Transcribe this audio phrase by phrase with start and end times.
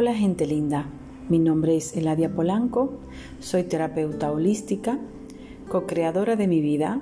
[0.00, 0.86] Hola gente linda,
[1.28, 3.00] mi nombre es Eladia Polanco,
[3.40, 4.96] soy terapeuta holística,
[5.68, 7.00] co-creadora de mi vida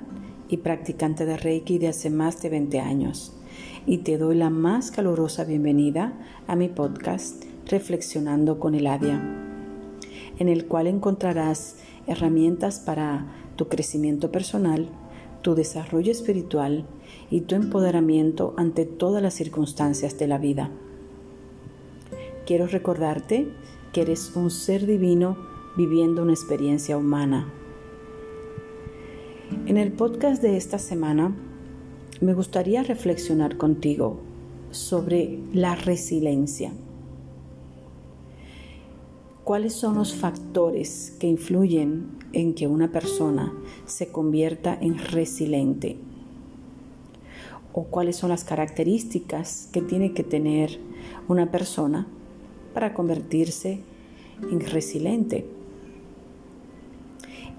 [0.49, 3.33] y practicante de Reiki de hace más de 20 años.
[3.85, 6.13] Y te doy la más calurosa bienvenida
[6.47, 9.21] a mi podcast Reflexionando con Eladia,
[10.39, 11.75] en el cual encontrarás
[12.07, 13.27] herramientas para
[13.57, 14.89] tu crecimiento personal,
[15.43, 16.87] tu desarrollo espiritual
[17.29, 20.71] y tu empoderamiento ante todas las circunstancias de la vida.
[22.47, 23.49] Quiero recordarte
[23.91, 25.35] que eres un ser divino
[25.75, 27.51] viviendo una experiencia humana.
[29.65, 31.35] En el podcast de esta semana
[32.21, 34.21] me gustaría reflexionar contigo
[34.71, 36.71] sobre la resiliencia.
[39.43, 43.51] ¿Cuáles son los factores que influyen en que una persona
[43.85, 45.97] se convierta en resiliente?
[47.73, 50.79] ¿O cuáles son las características que tiene que tener
[51.27, 52.07] una persona
[52.77, 53.79] para convertirse
[54.51, 55.47] en resiliente?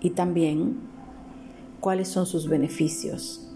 [0.00, 0.76] Y también
[1.80, 3.50] cuáles son sus beneficios.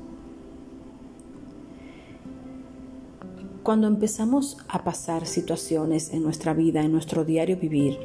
[3.62, 7.96] Cuando empezamos a pasar situaciones en nuestra vida, en nuestro diario vivir,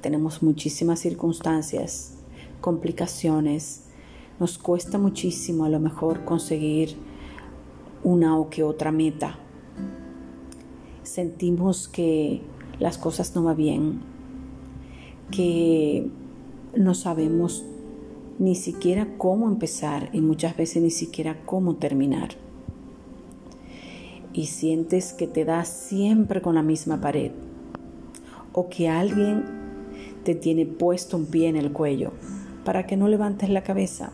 [0.00, 2.14] tenemos muchísimas circunstancias,
[2.60, 3.84] complicaciones,
[4.40, 6.96] nos cuesta muchísimo a lo mejor conseguir
[8.02, 9.38] una o que otra meta.
[11.02, 12.42] Sentimos que
[12.78, 14.00] las cosas no van bien,
[15.30, 16.08] que
[16.76, 17.64] no sabemos
[18.38, 22.30] ni siquiera cómo empezar y muchas veces ni siquiera cómo terminar.
[24.32, 27.32] Y sientes que te das siempre con la misma pared
[28.52, 29.44] o que alguien
[30.24, 32.12] te tiene puesto un pie en el cuello
[32.64, 34.12] para que no levantes la cabeza.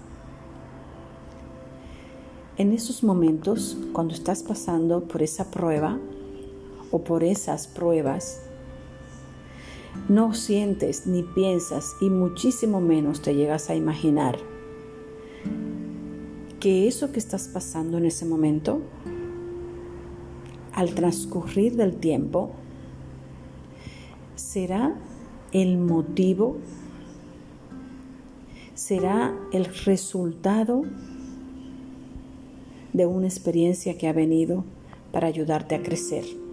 [2.57, 5.99] En esos momentos, cuando estás pasando por esa prueba
[6.91, 8.43] o por esas pruebas,
[10.09, 14.39] no sientes ni piensas y muchísimo menos te llegas a imaginar
[16.61, 18.81] que eso que estás pasando en ese momento,
[20.73, 22.51] al transcurrir del tiempo,
[24.35, 24.97] será
[25.53, 26.57] el motivo,
[28.75, 30.83] será el resultado
[32.93, 34.65] de una experiencia que ha venido
[35.13, 36.48] para ayudarte a crecer.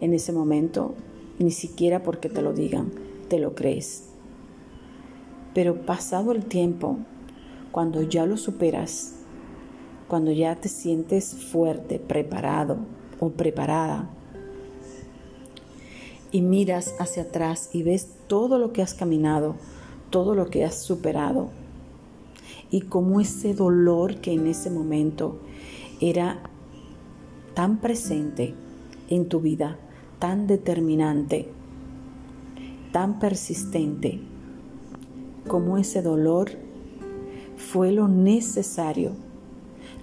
[0.00, 0.94] En ese momento,
[1.38, 2.90] ni siquiera porque te lo digan,
[3.28, 4.04] te lo crees.
[5.54, 6.98] Pero pasado el tiempo,
[7.72, 9.14] cuando ya lo superas,
[10.08, 12.78] cuando ya te sientes fuerte, preparado
[13.20, 14.10] o preparada
[16.30, 19.56] y miras hacia atrás y ves todo lo que has caminado,
[20.10, 21.48] todo lo que has superado
[22.70, 25.38] y cómo ese dolor que en ese momento
[26.00, 26.42] era
[27.54, 28.54] tan presente
[29.08, 29.78] en tu vida,
[30.18, 31.48] tan determinante,
[32.92, 34.20] tan persistente,
[35.46, 36.50] como ese dolor
[37.56, 39.12] fue lo necesario,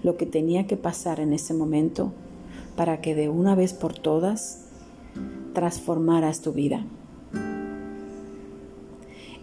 [0.03, 2.12] lo que tenía que pasar en ese momento
[2.75, 4.66] para que de una vez por todas
[5.53, 6.85] transformarás tu vida.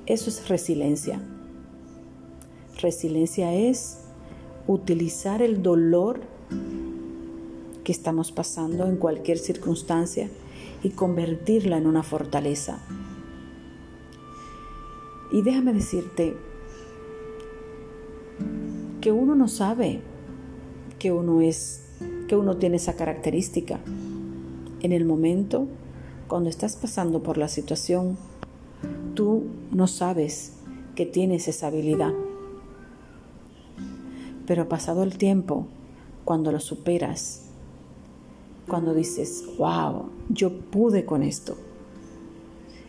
[0.07, 1.21] Eso es resiliencia.
[2.81, 3.99] Resiliencia es
[4.67, 6.21] utilizar el dolor
[7.85, 10.29] que estamos pasando en cualquier circunstancia
[10.83, 12.81] y convertirla en una fortaleza.
[15.33, 16.37] Y déjame decirte
[19.01, 20.01] que uno no sabe
[20.99, 21.87] que uno es
[22.29, 23.81] que uno tiene esa característica.
[24.81, 25.69] En el momento
[26.31, 28.17] cuando estás pasando por la situación,
[29.15, 30.53] tú no sabes
[30.95, 32.13] que tienes esa habilidad.
[34.47, 35.67] Pero pasado el tiempo,
[36.25, 37.50] cuando lo superas,
[38.71, 41.57] cuando dices, wow, yo pude con esto,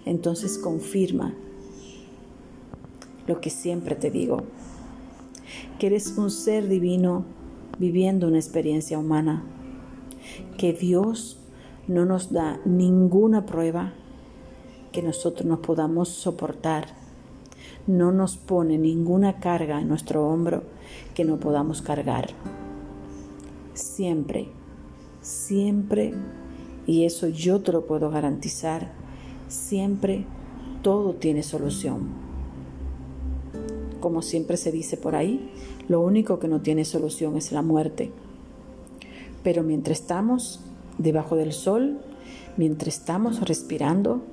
[0.05, 1.33] entonces confirma
[3.27, 4.43] lo que siempre te digo,
[5.79, 7.25] que eres un ser divino
[7.79, 9.43] viviendo una experiencia humana,
[10.57, 11.37] que Dios
[11.87, 13.93] no nos da ninguna prueba
[14.91, 16.87] que nosotros nos podamos soportar.
[17.87, 20.63] No nos pone ninguna carga en nuestro hombro
[21.15, 22.29] que no podamos cargar.
[23.73, 24.49] Siempre,
[25.21, 26.13] siempre,
[26.87, 28.91] y eso yo te lo puedo garantizar,
[29.47, 30.25] siempre
[30.81, 32.09] todo tiene solución.
[33.99, 35.51] Como siempre se dice por ahí,
[35.87, 38.11] lo único que no tiene solución es la muerte.
[39.43, 40.61] Pero mientras estamos
[40.97, 41.99] debajo del sol,
[42.57, 44.23] mientras estamos respirando,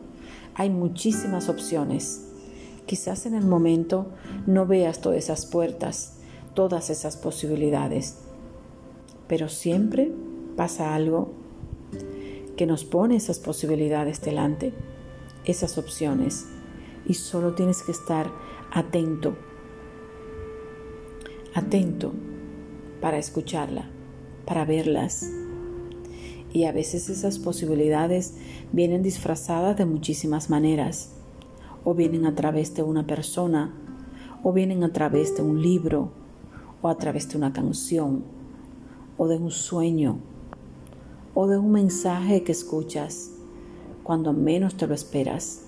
[0.54, 2.24] hay muchísimas opciones.
[2.86, 4.06] Quizás en el momento
[4.46, 6.14] no veas todas esas puertas,
[6.54, 8.16] todas esas posibilidades,
[9.26, 10.10] pero siempre
[10.58, 11.30] pasa algo
[12.56, 14.72] que nos pone esas posibilidades delante,
[15.44, 16.48] esas opciones.
[17.06, 18.28] Y solo tienes que estar
[18.72, 19.36] atento,
[21.54, 22.12] atento
[23.00, 23.88] para escucharla,
[24.46, 25.30] para verlas.
[26.52, 28.34] Y a veces esas posibilidades
[28.72, 31.12] vienen disfrazadas de muchísimas maneras,
[31.84, 33.72] o vienen a través de una persona,
[34.42, 36.10] o vienen a través de un libro,
[36.82, 38.24] o a través de una canción,
[39.16, 40.18] o de un sueño,
[41.40, 43.30] o de un mensaje que escuchas
[44.02, 45.60] cuando menos te lo esperas.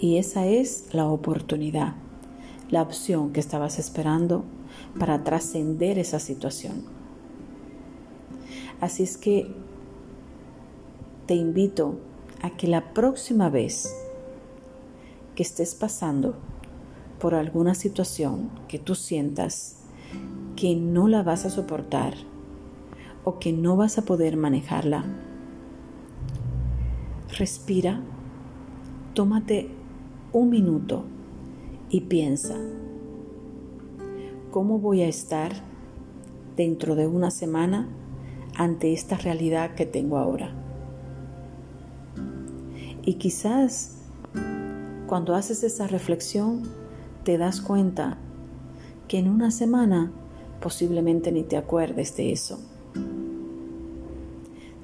[0.00, 1.94] Y esa es la oportunidad,
[2.68, 4.42] la opción que estabas esperando
[4.98, 6.82] para trascender esa situación.
[8.80, 9.54] Así es que
[11.26, 12.00] te invito
[12.42, 13.94] a que la próxima vez
[15.36, 16.34] que estés pasando
[17.20, 19.76] por alguna situación que tú sientas
[20.56, 22.14] que no la vas a soportar
[23.24, 25.04] o que no vas a poder manejarla,
[27.36, 28.00] respira,
[29.14, 29.70] tómate
[30.32, 31.04] un minuto
[31.90, 32.56] y piensa,
[34.50, 35.52] ¿cómo voy a estar
[36.56, 37.88] dentro de una semana
[38.56, 40.52] ante esta realidad que tengo ahora?
[43.04, 43.96] Y quizás
[45.06, 46.62] cuando haces esa reflexión
[47.24, 48.18] te das cuenta
[49.06, 50.12] que en una semana
[50.60, 52.58] posiblemente ni te acuerdes de eso.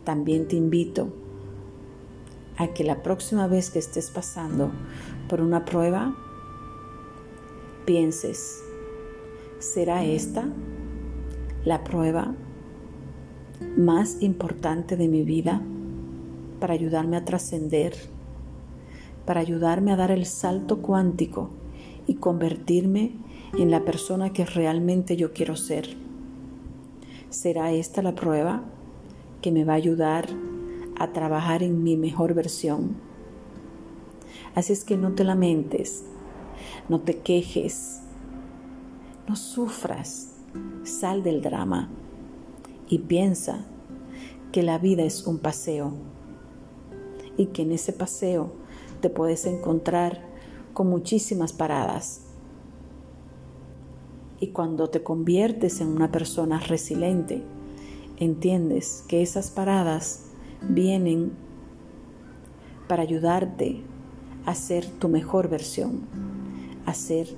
[0.05, 1.09] También te invito
[2.57, 4.71] a que la próxima vez que estés pasando
[5.29, 6.15] por una prueba,
[7.85, 8.63] pienses,
[9.59, 10.49] ¿será esta
[11.65, 12.35] la prueba
[13.77, 15.63] más importante de mi vida
[16.61, 17.95] para ayudarme a trascender,
[19.25, 21.51] para ayudarme a dar el salto cuántico
[22.07, 23.17] y convertirme
[23.59, 25.97] en la persona que realmente yo quiero ser?
[27.31, 28.65] ¿Será esta la prueba
[29.45, 30.27] que me va a ayudar
[30.99, 32.97] a trabajar en mi mejor versión.
[34.55, 36.03] Así es que no te lamentes,
[36.89, 38.01] no te quejes,
[39.29, 40.33] no sufras,
[40.85, 41.91] sal del drama
[42.89, 43.67] y piensa
[44.51, 45.93] que la vida es un paseo
[47.37, 48.51] y que en ese paseo
[49.03, 50.23] te puedes encontrar
[50.73, 52.23] con muchísimas paradas.
[54.41, 57.43] Y cuando te conviertes en una persona resiliente,
[58.19, 60.27] entiendes que esas paradas
[60.63, 61.33] vienen
[62.89, 63.83] para ayudarte
[64.47, 66.03] a ser tu mejor versión,
[66.87, 67.29] a ser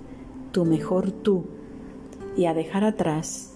[0.52, 1.44] tu mejor tú
[2.37, 3.52] y a dejar atrás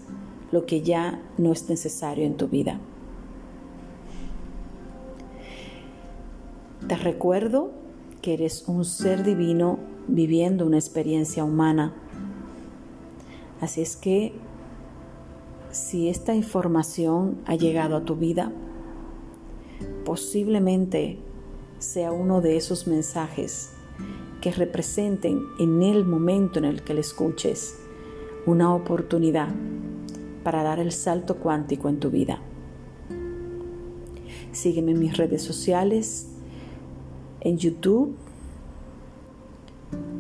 [0.52, 2.80] lo que ya no es necesario en tu vida.
[6.86, 7.70] Te recuerdo
[8.20, 9.78] que eres un ser divino
[10.08, 11.92] viviendo una experiencia humana.
[13.60, 14.32] Así es que
[15.72, 18.52] si esta información ha llegado a tu vida,
[20.04, 21.18] posiblemente
[21.78, 23.72] sea uno de esos mensajes
[24.40, 27.78] que representen en el momento en el que le escuches
[28.46, 29.48] una oportunidad
[30.42, 32.40] para dar el salto cuántico en tu vida.
[34.52, 36.28] Sígueme en mis redes sociales,
[37.40, 38.16] en YouTube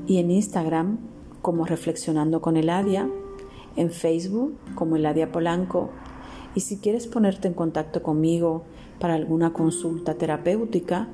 [0.06, 0.98] y en Instagram
[1.42, 3.08] como Reflexionando con Eladia,
[3.76, 5.90] en Facebook como Eladia Polanco
[6.54, 8.64] y si quieres ponerte en contacto conmigo
[8.98, 11.08] para alguna consulta terapéutica,